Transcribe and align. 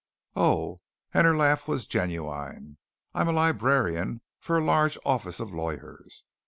"Oh," 0.35 0.79
and 1.13 1.27
her 1.27 1.37
laugh 1.37 1.67
was 1.67 1.85
genuine. 1.85 2.79
"I'm 3.13 3.27
librarian 3.27 4.21
for 4.39 4.57
a 4.57 4.65
large 4.65 4.97
office 5.05 5.39
of 5.39 5.53
lawyers. 5.53 6.23